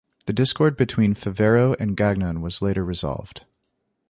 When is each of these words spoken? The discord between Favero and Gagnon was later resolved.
The 0.25 0.33
discord 0.33 0.77
between 0.77 1.13
Favero 1.13 1.75
and 1.79 1.95
Gagnon 1.95 2.41
was 2.41 2.59
later 2.59 2.83
resolved. 2.83 3.45